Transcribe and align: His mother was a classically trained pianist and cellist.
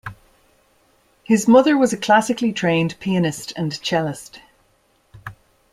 His 1.23 1.47
mother 1.47 1.77
was 1.77 1.93
a 1.93 1.97
classically 1.97 2.51
trained 2.51 2.99
pianist 2.99 3.53
and 3.55 3.79
cellist. 3.83 4.39